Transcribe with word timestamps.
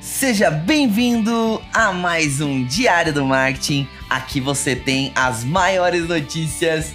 Seja 0.00 0.50
bem-vindo 0.50 1.62
a 1.72 1.92
mais 1.92 2.40
um 2.40 2.64
Diário 2.64 3.12
do 3.12 3.24
Marketing. 3.24 3.88
Aqui 4.10 4.40
você 4.40 4.74
tem 4.74 5.12
as 5.14 5.44
maiores 5.44 6.08
notícias 6.08 6.92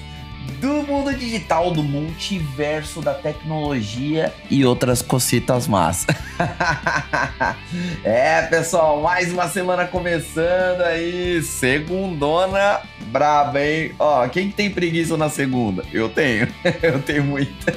do 0.60 0.84
mundo 0.84 1.14
digital, 1.14 1.72
do 1.72 1.84
multiverso 1.84 3.02
da 3.02 3.14
tecnologia 3.14 4.34
e 4.50 4.66
outras 4.66 5.02
cositas 5.02 5.68
más. 5.68 6.08
é, 8.04 8.42
pessoal, 8.44 9.02
mais 9.02 9.32
uma 9.32 9.48
semana 9.48 9.86
começando 9.86 10.82
aí, 10.82 11.42
segundona 11.44 12.82
braba, 13.08 13.62
hein? 13.62 13.94
Ó, 14.00 14.28
quem 14.28 14.50
que 14.50 14.56
tem 14.56 14.70
preguiça 14.70 15.16
na 15.18 15.30
segunda? 15.30 15.84
Eu 15.92 16.10
tenho, 16.10 16.48
eu 16.82 17.02
tenho 17.02 17.24
muita. 17.24 17.76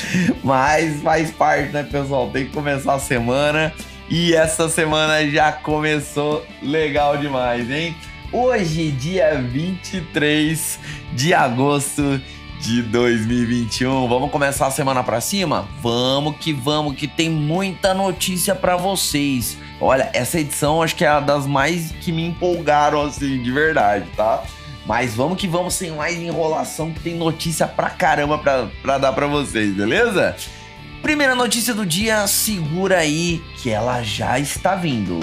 Mas 0.42 1.00
faz 1.02 1.30
parte, 1.30 1.72
né, 1.72 1.82
pessoal? 1.82 2.30
Tem 2.30 2.46
que 2.46 2.52
começar 2.52 2.94
a 2.94 2.98
semana 2.98 3.72
e 4.08 4.34
essa 4.34 4.68
semana 4.68 5.26
já 5.28 5.52
começou 5.52 6.44
legal 6.62 7.16
demais, 7.16 7.70
hein? 7.70 7.96
Hoje, 8.32 8.90
dia 8.92 9.40
23 9.40 10.78
de 11.12 11.34
agosto 11.34 12.20
de 12.60 12.80
2021. 12.82 14.08
Vamos 14.08 14.30
começar 14.30 14.68
a 14.68 14.70
semana 14.70 15.02
para 15.02 15.20
cima? 15.20 15.68
Vamos 15.80 16.36
que 16.36 16.52
vamos, 16.52 16.94
que 16.94 17.08
tem 17.08 17.28
muita 17.28 17.92
notícia 17.92 18.54
para 18.54 18.76
vocês. 18.76 19.58
Olha, 19.80 20.10
essa 20.14 20.38
edição 20.38 20.80
acho 20.80 20.94
que 20.94 21.04
é 21.04 21.08
a 21.08 21.20
das 21.20 21.46
mais 21.46 21.90
que 22.00 22.12
me 22.12 22.24
empolgaram 22.24 23.02
assim, 23.02 23.42
de 23.42 23.50
verdade, 23.50 24.06
tá? 24.16 24.44
Mas 24.86 25.14
vamos 25.14 25.38
que 25.38 25.46
vamos 25.46 25.74
sem 25.74 25.92
mais 25.92 26.16
enrolação, 26.18 26.92
que 26.92 27.00
tem 27.00 27.14
notícia 27.14 27.66
pra 27.66 27.90
caramba 27.90 28.38
pra, 28.38 28.68
pra 28.82 28.98
dar 28.98 29.12
pra 29.12 29.26
vocês, 29.26 29.72
beleza? 29.74 30.36
Primeira 31.00 31.34
notícia 31.34 31.74
do 31.74 31.86
dia, 31.86 32.26
segura 32.26 32.98
aí 32.98 33.42
que 33.56 33.70
ela 33.70 34.02
já 34.02 34.38
está 34.38 34.74
vindo. 34.74 35.20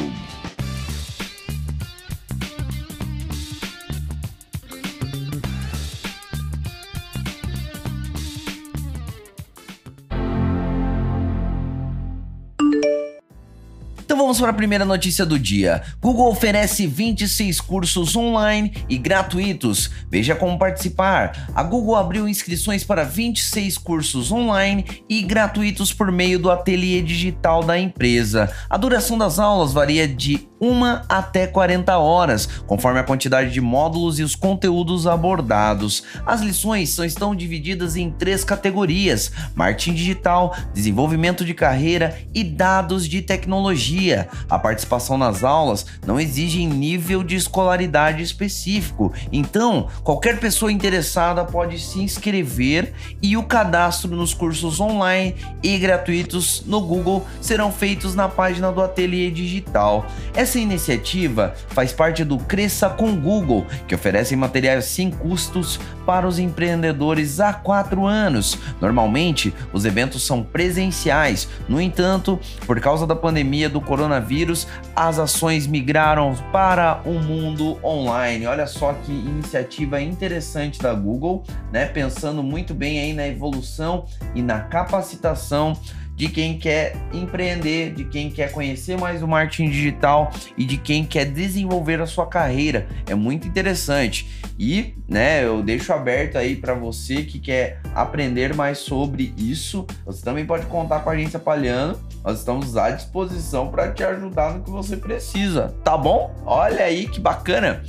Vamos 14.30 14.42
para 14.42 14.52
a 14.52 14.54
primeira 14.54 14.86
notícia 14.86 15.26
do 15.26 15.40
dia. 15.40 15.82
Google 16.00 16.30
oferece 16.30 16.86
26 16.86 17.60
cursos 17.62 18.16
online 18.16 18.72
e 18.88 18.96
gratuitos. 18.96 19.90
Veja 20.08 20.36
como 20.36 20.60
participar. 20.60 21.50
A 21.56 21.64
Google 21.64 21.96
abriu 21.96 22.30
inscrições 22.30 22.84
para 22.84 23.04
26 23.04 23.80
cursos 23.80 24.32
online 24.32 24.86
e 25.10 25.24
gratuitos 25.24 25.92
por 25.92 26.12
meio 26.12 26.38
do 26.38 26.52
ateliê 26.52 27.02
digital 27.02 27.64
da 27.64 27.80
empresa. 27.80 28.54
A 28.70 28.78
duração 28.78 29.18
das 29.18 29.40
aulas 29.40 29.74
varia 29.74 30.08
de 30.08 30.48
1 30.62 31.02
até 31.08 31.48
40 31.48 31.98
horas, 31.98 32.48
conforme 32.68 33.00
a 33.00 33.04
quantidade 33.04 33.52
de 33.52 33.62
módulos 33.62 34.20
e 34.20 34.24
os 34.24 34.36
conteúdos 34.36 35.08
abordados. 35.08 36.04
As 36.26 36.42
lições 36.42 36.90
são, 36.90 37.06
estão 37.06 37.36
divididas 37.36 37.96
em 37.96 38.12
três 38.12 38.44
categorias: 38.44 39.32
marketing 39.56 39.94
digital, 39.94 40.56
desenvolvimento 40.74 41.46
de 41.46 41.54
carreira 41.54 42.18
e 42.34 42.44
dados 42.44 43.08
de 43.08 43.22
tecnologia. 43.22 44.28
A 44.50 44.60
participação 44.60 45.18
nas 45.18 45.44
aulas 45.44 45.86
não 46.06 46.20
exige 46.20 46.66
nível 46.66 47.24
de 47.24 47.36
escolaridade 47.36 48.22
específico, 48.22 49.14
então 49.32 49.88
qualquer 50.04 50.40
pessoa 50.40 50.72
interessada 50.72 51.44
pode 51.46 51.80
se 51.80 52.00
inscrever 52.02 52.94
e 53.22 53.38
o 53.38 53.44
cadastro 53.44 54.16
nos 54.16 54.34
cursos 54.34 54.80
online 54.80 55.36
e 55.64 55.78
gratuitos 55.78 56.64
no 56.66 56.82
Google 56.82 57.26
serão 57.42 57.72
feitos 57.72 58.16
na 58.16 58.28
página 58.28 58.72
do 58.72 58.82
Ateliê 58.82 59.32
Digital. 59.32 60.06
Essa 60.50 60.58
iniciativa 60.58 61.54
faz 61.68 61.94
parte 61.94 62.24
do 62.24 62.40
Cresça 62.40 62.90
com 62.90 63.16
Google, 63.16 63.68
que 63.88 63.94
oferece 63.94 64.36
materiais 64.36 64.86
sem 64.86 65.12
custos 65.12 65.80
para 66.08 66.28
os 66.28 66.40
empreendedores 66.40 67.40
há 67.40 67.54
quatro 67.54 68.04
anos. 68.08 68.58
Normalmente, 68.82 69.54
os 69.72 69.86
eventos 69.86 70.26
são 70.26 70.42
presenciais, 70.42 71.48
no 71.68 71.80
entanto, 71.80 72.40
por 72.66 72.80
causa 72.80 73.06
da 73.06 73.16
pandemia 73.16 73.70
do 73.70 73.80
coronavírus, 73.80 74.68
as 74.96 75.20
ações 75.20 75.68
migraram 75.68 76.34
para 76.52 77.00
o 77.06 77.20
mundo 77.20 77.78
online. 77.84 78.48
Olha 78.48 78.66
só 78.66 78.94
que 78.94 79.12
iniciativa 79.12 80.02
interessante 80.02 80.80
da 80.80 80.96
Google, 80.96 81.44
né? 81.72 81.86
Pensando 81.86 82.42
muito 82.42 82.74
bem 82.74 83.00
aí 83.00 83.14
na 83.14 83.28
evolução 83.28 84.06
e 84.34 84.42
na 84.42 84.62
capacitação 84.62 85.78
de 86.20 86.28
quem 86.28 86.60
quer 86.60 86.98
empreender, 87.14 87.94
de 87.94 88.04
quem 88.04 88.30
quer 88.30 88.52
conhecer 88.52 89.00
mais 89.00 89.24
o 89.24 89.28
marketing 89.28 89.70
digital 89.70 90.30
e 90.58 90.66
de 90.66 90.76
quem 90.76 91.06
quer 91.06 91.24
desenvolver 91.24 92.02
a 92.02 92.06
sua 92.06 92.28
carreira. 92.28 92.86
É 93.08 93.16
muito 93.16 93.48
interessante. 93.48 94.28
E, 94.60 94.96
né, 95.08 95.46
eu 95.46 95.64
deixo 95.64 95.94
aberto 95.94 96.38
aí 96.38 96.58
para 96.58 96.74
você 96.74 97.24
que 97.24 97.40
quer 97.40 97.80
aprender 97.96 98.54
mais 98.54 98.80
sobre 98.80 99.34
isso. 99.38 99.88
Você 100.06 100.22
também 100.22 100.46
pode 100.46 100.66
contar 100.66 101.00
com 101.00 101.10
a 101.10 101.14
agência 101.14 101.40
Palhano. 101.40 101.98
Nós 102.22 102.40
estamos 102.40 102.76
à 102.76 102.90
disposição 102.90 103.70
para 103.70 103.90
te 103.90 104.04
ajudar 104.04 104.56
no 104.56 104.62
que 104.62 104.70
você 104.70 104.98
precisa, 104.98 105.74
tá 105.86 105.98
bom? 105.98 106.36
Olha 106.46 106.84
aí 106.84 107.08
que 107.08 107.22
bacana. 107.22 107.82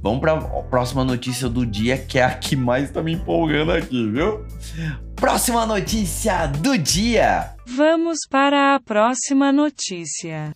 Vamos 0.00 0.20
para 0.20 0.32
a 0.32 0.62
próxima 0.62 1.04
notícia 1.04 1.50
do 1.50 1.66
dia, 1.66 1.98
que 1.98 2.18
é 2.18 2.24
a 2.24 2.30
que 2.30 2.56
mais 2.56 2.84
está 2.84 3.02
me 3.02 3.12
empolgando 3.12 3.72
aqui, 3.72 4.10
viu? 4.10 4.44
Próxima 5.24 5.64
notícia 5.64 6.46
do 6.46 6.76
dia. 6.76 7.54
Vamos 7.66 8.18
para 8.30 8.74
a 8.74 8.78
próxima 8.78 9.50
notícia. 9.50 10.54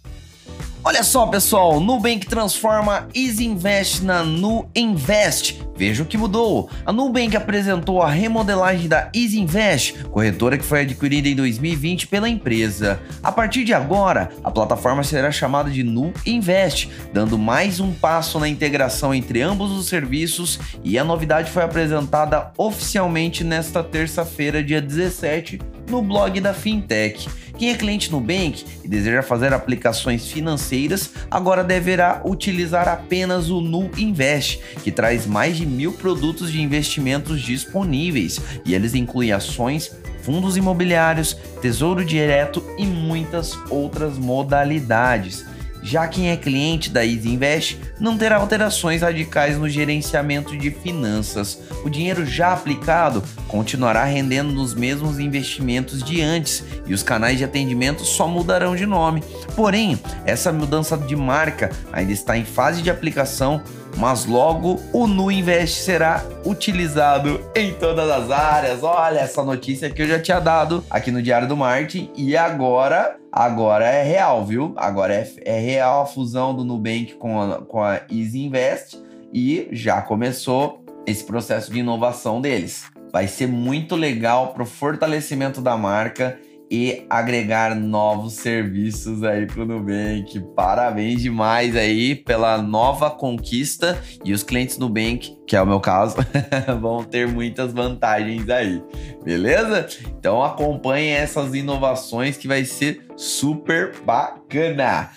Olha 0.84 1.02
só, 1.02 1.26
pessoal, 1.26 1.80
Nubank 1.80 2.26
transforma 2.26 3.08
Easy 3.14 3.46
Invest 3.46 4.02
na 4.02 4.22
Nu 4.22 4.70
Invest. 4.76 5.58
Veja 5.78 6.02
o 6.02 6.06
que 6.06 6.18
mudou. 6.18 6.68
A 6.84 6.92
Nubank 6.92 7.36
apresentou 7.36 8.02
a 8.02 8.10
remodelagem 8.10 8.88
da 8.88 9.08
Easy 9.14 9.38
Invest, 9.38 9.94
corretora 10.10 10.58
que 10.58 10.64
foi 10.64 10.80
adquirida 10.80 11.28
em 11.28 11.36
2020 11.36 12.08
pela 12.08 12.28
empresa. 12.28 13.00
A 13.22 13.30
partir 13.30 13.62
de 13.62 13.72
agora, 13.72 14.28
a 14.42 14.50
plataforma 14.50 15.04
será 15.04 15.30
chamada 15.30 15.70
de 15.70 15.84
Nu 15.84 16.12
Invest, 16.26 16.90
dando 17.12 17.38
mais 17.38 17.78
um 17.78 17.92
passo 17.92 18.40
na 18.40 18.48
integração 18.48 19.14
entre 19.14 19.40
ambos 19.40 19.70
os 19.70 19.86
serviços 19.86 20.58
e 20.82 20.98
a 20.98 21.04
novidade 21.04 21.48
foi 21.48 21.62
apresentada 21.62 22.50
oficialmente 22.58 23.44
nesta 23.44 23.80
terça-feira, 23.84 24.64
dia 24.64 24.82
17, 24.82 25.60
no 25.88 26.02
blog 26.02 26.40
da 26.40 26.54
Fintech. 26.54 27.28
Quem 27.58 27.70
é 27.70 27.74
cliente 27.74 28.12
Nubank 28.12 28.64
e 28.84 28.88
deseja 28.88 29.20
fazer 29.20 29.52
aplicações 29.52 30.30
financeiras, 30.30 31.10
agora 31.28 31.64
deverá 31.64 32.22
utilizar 32.24 32.86
apenas 32.86 33.50
o 33.50 33.60
Nu 33.60 33.90
Invest, 33.98 34.60
que 34.84 34.92
traz 34.92 35.26
mais 35.26 35.56
de 35.56 35.66
mil 35.66 35.92
produtos 35.92 36.52
de 36.52 36.62
investimentos 36.62 37.42
disponíveis 37.42 38.40
e 38.64 38.74
eles 38.74 38.94
incluem 38.94 39.32
ações, 39.32 39.90
fundos 40.22 40.56
imobiliários, 40.56 41.34
tesouro 41.60 42.04
direto 42.04 42.62
e 42.78 42.86
muitas 42.86 43.58
outras 43.70 44.16
modalidades. 44.16 45.44
Já 45.88 46.06
quem 46.06 46.30
é 46.30 46.36
cliente 46.36 46.90
da 46.90 47.02
Easy 47.02 47.30
Invest 47.30 47.80
não 47.98 48.18
terá 48.18 48.36
alterações 48.36 49.00
radicais 49.00 49.56
no 49.56 49.70
gerenciamento 49.70 50.54
de 50.54 50.70
finanças. 50.70 51.58
O 51.82 51.88
dinheiro 51.88 52.26
já 52.26 52.52
aplicado 52.52 53.24
continuará 53.46 54.04
rendendo 54.04 54.52
nos 54.52 54.74
mesmos 54.74 55.18
investimentos 55.18 56.02
de 56.02 56.20
antes 56.20 56.62
e 56.86 56.92
os 56.92 57.02
canais 57.02 57.38
de 57.38 57.44
atendimento 57.44 58.04
só 58.04 58.28
mudarão 58.28 58.76
de 58.76 58.84
nome. 58.84 59.22
Porém, 59.56 59.98
essa 60.26 60.52
mudança 60.52 60.94
de 60.94 61.16
marca 61.16 61.70
ainda 61.90 62.12
está 62.12 62.36
em 62.36 62.44
fase 62.44 62.82
de 62.82 62.90
aplicação 62.90 63.62
mas 63.98 64.26
logo 64.26 64.80
o 64.92 65.08
Nu 65.08 65.30
Invest 65.30 65.80
será 65.80 66.24
utilizado 66.46 67.40
em 67.54 67.74
todas 67.74 68.08
as 68.08 68.30
áreas. 68.30 68.82
Olha 68.84 69.18
essa 69.18 69.42
notícia 69.42 69.90
que 69.90 70.00
eu 70.00 70.06
já 70.06 70.20
tinha 70.20 70.38
dado 70.38 70.84
aqui 70.88 71.10
no 71.10 71.20
Diário 71.20 71.48
do 71.48 71.56
Marketing 71.56 72.10
e 72.16 72.36
agora 72.36 73.16
agora 73.32 73.86
é 73.86 74.02
real, 74.04 74.46
viu? 74.46 74.72
Agora 74.76 75.12
é, 75.12 75.28
é 75.44 75.58
real 75.58 76.02
a 76.02 76.06
fusão 76.06 76.54
do 76.54 76.64
Nubank 76.64 77.14
com 77.18 77.40
a, 77.40 77.60
com 77.60 77.82
a 77.82 78.00
Easy 78.10 78.44
Invest 78.44 79.02
e 79.32 79.68
já 79.72 80.00
começou 80.00 80.84
esse 81.04 81.24
processo 81.24 81.72
de 81.72 81.80
inovação 81.80 82.40
deles. 82.40 82.84
Vai 83.12 83.26
ser 83.26 83.48
muito 83.48 83.96
legal 83.96 84.52
para 84.52 84.62
o 84.62 84.66
fortalecimento 84.66 85.60
da 85.60 85.76
marca 85.76 86.38
e 86.70 87.06
agregar 87.08 87.74
novos 87.74 88.34
serviços 88.34 89.22
aí 89.22 89.46
pro 89.46 89.64
Nubank. 89.64 90.40
Parabéns 90.54 91.22
demais 91.22 91.74
aí 91.74 92.14
pela 92.14 92.60
nova 92.60 93.10
conquista 93.10 94.00
e 94.24 94.32
os 94.32 94.42
clientes 94.42 94.78
Nubank, 94.78 95.36
que 95.46 95.56
é 95.56 95.62
o 95.62 95.66
meu 95.66 95.80
caso, 95.80 96.16
vão 96.80 97.02
ter 97.02 97.26
muitas 97.26 97.72
vantagens 97.72 98.48
aí, 98.48 98.82
beleza? 99.24 99.86
Então 100.18 100.42
acompanhem 100.42 101.12
essas 101.12 101.54
inovações 101.54 102.36
que 102.36 102.46
vai 102.46 102.64
ser 102.64 103.06
super 103.16 103.94
bacana. 104.04 105.10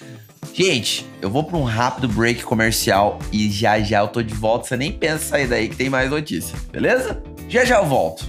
Gente, 0.54 1.06
eu 1.22 1.30
vou 1.30 1.44
para 1.44 1.58
um 1.58 1.64
rápido 1.64 2.10
break 2.10 2.44
comercial 2.44 3.20
e 3.32 3.50
já 3.50 3.80
já 3.80 4.00
eu 4.00 4.08
tô 4.08 4.22
de 4.22 4.34
volta. 4.34 4.68
Você 4.68 4.78
nem 4.78 4.92
pensa 4.92 5.20
sair 5.20 5.48
daí 5.48 5.70
que 5.70 5.76
tem 5.76 5.90
mais 5.90 6.10
notícia, 6.10 6.58
beleza? 6.72 7.22
Já 7.48 7.64
já 7.64 7.78
eu 7.78 7.86
volto. 7.86 8.26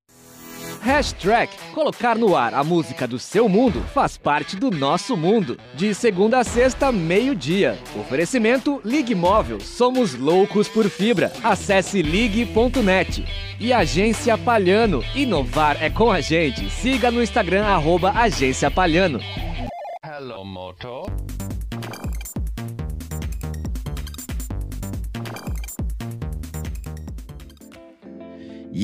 Hashtag. 0.85 1.51
Colocar 1.73 2.15
no 2.15 2.37
ar 2.37 2.53
a 2.53 2.63
música 2.63 3.09
do 3.09 3.19
seu 3.19 3.49
mundo 3.49 3.81
faz 3.95 4.19
parte 4.19 4.55
do 4.55 4.71
nosso 4.71 5.17
mundo. 5.17 5.59
De 5.73 5.95
segunda 5.95 6.41
a 6.41 6.45
sexta, 6.45 6.93
meio-dia. 6.93 7.79
Oferecimento 7.99 8.83
Ligue 8.85 9.15
Móvel. 9.15 9.61
Somos 9.61 10.15
loucos 10.15 10.69
por 10.69 10.91
fibra. 10.91 11.33
Acesse 11.43 12.03
ligue.net. 12.03 13.25
E 13.59 13.73
Agência 13.73 14.37
Palhano. 14.37 15.03
Inovar 15.15 15.83
é 15.83 15.89
com 15.89 16.13
a 16.13 16.21
gente. 16.21 16.69
Siga 16.69 17.11
no 17.11 17.23
Instagram, 17.23 17.65
arroba 17.65 18.11
Agência 18.11 18.71
Palhano. 18.71 19.21
Hello. 20.05 20.45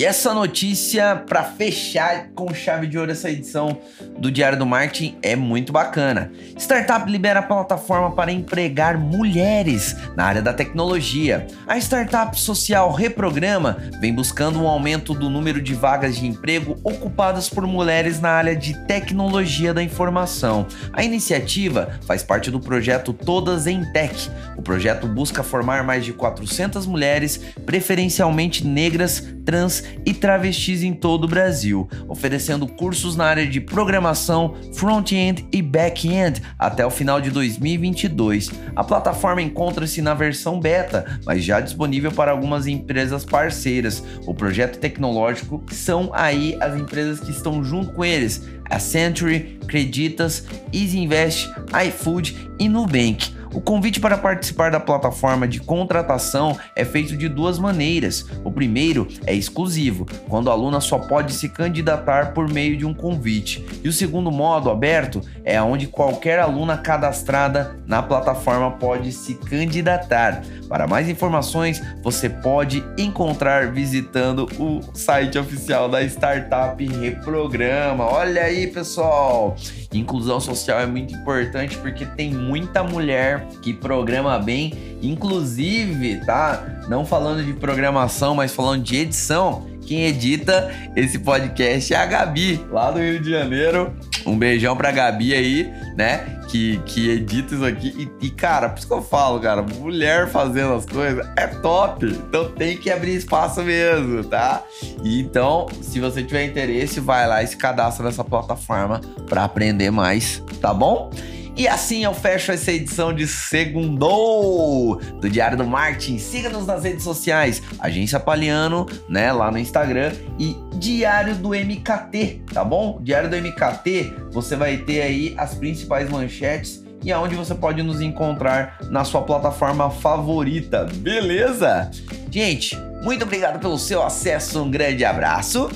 E 0.01 0.05
essa 0.07 0.33
notícia, 0.33 1.15
para 1.15 1.45
fechar 1.45 2.29
com 2.35 2.55
chave 2.55 2.87
de 2.87 2.97
ouro 2.97 3.11
essa 3.13 3.31
edição 3.31 3.77
do 4.19 4.31
Diário 4.31 4.59
do 4.59 4.65
Marketing, 4.65 5.19
é 5.21 5.37
muito 5.37 5.75
bacana. 5.75 6.33
Startup 6.57 7.05
libera 7.07 7.43
plataforma 7.43 8.11
para 8.13 8.33
empregar 8.33 8.97
mulheres 8.97 9.95
na 10.17 10.25
área 10.25 10.41
da 10.41 10.55
tecnologia. 10.55 11.47
A 11.69 11.77
startup 11.77 12.41
social 12.41 12.91
Reprograma 12.91 13.77
vem 14.01 14.15
buscando 14.15 14.63
um 14.63 14.67
aumento 14.67 15.13
do 15.13 15.29
número 15.29 15.61
de 15.61 15.75
vagas 15.75 16.17
de 16.17 16.27
emprego 16.27 16.79
ocupadas 16.83 17.51
por 17.51 17.67
mulheres 17.67 18.23
na 18.23 18.31
área 18.31 18.57
de 18.57 18.73
tecnologia 18.87 19.75
da 19.75 19.83
informação. 19.83 20.67
A 20.95 21.05
iniciativa 21.05 22.01
faz 22.07 22.23
parte 22.23 22.51
do 22.51 22.59
projeto 22.59 23.13
Todas 23.13 23.67
em 23.67 23.85
Tech. 23.93 24.31
O 24.57 24.63
projeto 24.63 25.07
busca 25.07 25.43
formar 25.43 25.85
mais 25.85 26.07
de 26.07 26.15
400 26.15 26.87
mulheres, 26.87 27.39
preferencialmente 27.67 28.67
negras, 28.67 29.23
trans 29.45 29.90
e 30.05 30.13
travestis 30.13 30.83
em 30.83 30.93
todo 30.93 31.25
o 31.25 31.29
Brasil, 31.29 31.89
oferecendo 32.09 32.67
cursos 32.67 33.17
na 33.17 33.25
área 33.25 33.47
de 33.47 33.61
programação, 33.61 34.55
front-end 34.75 35.47
e 35.53 35.63
back-end 35.63 36.43
até 36.59 36.85
o 36.85 36.91
final 36.91 37.21
de 37.21 37.31
2022. 37.31 38.51
A 38.75 38.85
plataforma 38.85 39.43
encontra-se 39.43 40.03
na 40.03 40.15
versão 40.15 40.61
beta, 40.61 41.21
mas 41.25 41.45
já 41.45 41.61
disponível 41.61 42.13
para 42.13 42.31
algumas 42.31 42.67
empresas 42.67 43.25
parceiras. 43.25 44.03
O 44.27 44.35
projeto 44.35 44.79
tecnológico 44.79 45.63
são 45.73 46.11
aí 46.13 46.57
as 46.61 46.79
empresas 46.79 47.21
que 47.21 47.31
estão 47.31 47.63
junto 47.63 47.93
com 47.93 48.05
eles: 48.05 48.47
a 48.69 48.79
Century, 48.79 49.59
Creditas, 49.67 50.45
Easy 50.73 50.99
Invest, 50.99 51.49
iFood 51.87 52.51
e 52.59 52.69
Nubank. 52.69 53.40
O 53.53 53.61
convite 53.61 53.99
para 53.99 54.17
participar 54.17 54.71
da 54.71 54.79
plataforma 54.79 55.47
de 55.47 55.59
contratação 55.59 56.57
é 56.77 56.85
feito 56.85 57.17
de 57.17 57.29
duas 57.29 57.59
maneiras. 57.59 58.25
O 58.45 58.51
primeiro 58.51 59.09
é 59.27 59.35
exclusivo, 59.35 60.07
quando 60.29 60.49
a 60.51 60.53
aluna 60.53 60.81
só 60.81 60.99
pode 60.99 61.33
se 61.33 61.49
candidatar 61.49 62.33
por 62.33 62.49
meio 62.49 62.77
de 62.77 62.87
um 62.87 62.95
convite. 62.95 63.65
E 63.83 63.89
o 63.89 63.93
segundo 63.93 64.31
modo, 64.31 64.71
aberto, 64.71 65.21
é 65.45 65.61
onde 65.61 65.89
qualquer 65.89 66.39
aluna 66.39 66.79
cadastrada 66.79 67.77
na 67.87 68.03
plataforma 68.03 68.71
pode 68.71 69.11
se 69.11 69.35
candidatar. 69.35 70.43
Para 70.69 70.87
mais 70.87 71.09
informações, 71.09 71.83
você 72.05 72.29
pode 72.29 72.85
encontrar 72.97 73.73
visitando 73.73 74.49
o 74.59 74.81
site 74.95 75.37
oficial 75.39 75.89
da 75.89 76.03
Startup 76.05 76.87
Reprograma. 76.87 78.05
Olha 78.05 78.43
aí, 78.43 78.69
pessoal! 78.69 79.57
Inclusão 79.93 80.39
social 80.39 80.79
é 80.79 80.87
muito 80.87 81.15
importante 81.15 81.77
porque 81.79 82.07
tem 82.07 82.33
muita 82.33 82.85
mulher 82.85 83.47
que 83.61 83.73
programa 83.73 84.39
bem, 84.39 84.97
inclusive, 85.03 86.25
tá? 86.25 86.85
Não 86.89 87.05
falando 87.05 87.45
de 87.45 87.53
programação, 87.53 88.35
mas 88.35 88.55
falando 88.55 88.85
de 88.85 88.97
edição. 88.97 89.67
Quem 89.85 90.05
edita 90.05 90.71
esse 90.95 91.19
podcast 91.19 91.93
é 91.93 91.97
a 91.97 92.07
Gabi, 92.07 92.65
lá 92.71 92.93
do 92.93 93.01
Rio 93.01 93.21
de 93.21 93.31
Janeiro. 93.31 93.93
Um 94.31 94.39
beijão 94.39 94.77
pra 94.77 94.91
Gabi 94.91 95.35
aí, 95.35 95.73
né? 95.97 96.41
Que, 96.49 96.79
que 96.87 97.11
edita 97.11 97.55
isso 97.55 97.65
aqui. 97.65 98.11
E, 98.21 98.27
e, 98.27 98.31
cara, 98.31 98.69
por 98.69 98.79
isso 98.79 98.87
que 98.87 98.93
eu 98.93 99.03
falo, 99.03 99.39
cara, 99.41 99.63
mulher 99.63 100.29
fazendo 100.29 100.75
as 100.75 100.85
coisas 100.85 101.27
é 101.37 101.47
top. 101.47 102.07
Então 102.07 102.51
tem 102.53 102.77
que 102.77 102.91
abrir 102.91 103.15
espaço 103.15 103.63
mesmo, 103.63 104.25
tá? 104.25 104.63
E 105.03 105.21
então, 105.21 105.67
se 105.81 106.01
você 106.01 106.23
tiver 106.23 106.45
interesse, 106.45 107.01
vai 107.01 107.27
lá 107.27 107.43
e 107.43 107.47
se 107.47 107.57
cadastra 107.57 108.05
nessa 108.05 108.25
plataforma 108.25 109.01
para 109.29 109.45
aprender 109.45 109.91
mais, 109.91 110.43
tá 110.61 110.73
bom? 110.73 111.11
E 111.61 111.69
assim 111.69 112.05
eu 112.05 112.15
fecho 112.15 112.53
essa 112.53 112.73
edição 112.73 113.13
de 113.13 113.27
Segundou 113.27 114.97
do 114.97 115.29
Diário 115.29 115.59
do 115.59 115.67
Marketing. 115.67 116.17
Siga-nos 116.17 116.67
nas 116.67 116.85
redes 116.85 117.05
sociais, 117.05 117.63
Agência 117.79 118.19
Paliano, 118.19 118.87
né, 119.07 119.31
lá 119.31 119.51
no 119.51 119.59
Instagram 119.59 120.11
e 120.39 120.57
Diário 120.77 121.35
do 121.35 121.51
MKT, 121.51 122.45
tá 122.51 122.65
bom? 122.65 122.99
Diário 123.03 123.29
do 123.29 123.37
MKT, 123.37 124.31
você 124.31 124.57
vai 124.57 124.79
ter 124.79 125.03
aí 125.03 125.35
as 125.37 125.55
principais 125.55 126.09
manchetes 126.09 126.83
e 127.05 127.13
aonde 127.13 127.35
você 127.35 127.55
pode 127.55 127.83
nos 127.83 128.01
encontrar 128.01 128.79
na 128.89 129.05
sua 129.05 129.21
plataforma 129.21 129.91
favorita, 129.91 130.87
beleza? 130.91 131.91
Gente, 132.31 132.75
muito 133.03 133.25
obrigado 133.25 133.61
pelo 133.61 133.77
seu 133.77 134.03
acesso, 134.03 134.63
um 134.63 134.71
grande 134.71 135.05
abraço, 135.05 135.69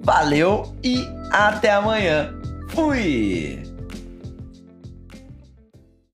valeu 0.00 0.76
e 0.80 1.04
até 1.32 1.72
amanhã. 1.72 2.32
Fui! 2.68 3.71